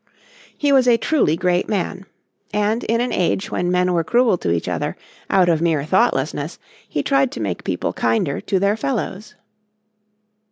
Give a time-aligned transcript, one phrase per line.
[0.57, 2.07] He was a truly great man,
[2.51, 4.97] and in an age when men were cruel to each other
[5.29, 6.57] out of mere thoughtlessness
[6.89, 9.35] he tried to make people kinder to their fellows.